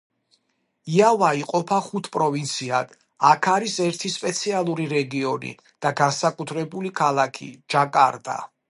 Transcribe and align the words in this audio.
იავა 0.93 1.27
იყოფა 1.39 1.77
ხუთ 1.87 2.09
პროვინციად, 2.15 2.97
აქ 3.33 3.51
არის 3.53 3.77
ერთი 3.89 4.13
სპეციალური 4.17 4.91
რეგიონი 4.97 5.55
და 5.87 5.97
განსაკუთრებული 6.05 6.97
ქალაქი 7.05 7.57
ჯაკარტა. 7.77 8.43